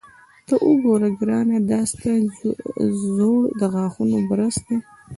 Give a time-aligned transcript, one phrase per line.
[0.47, 2.13] ته وګوره ګرانه، دا ستا
[3.15, 4.77] زوړ د غاښونو برس دی.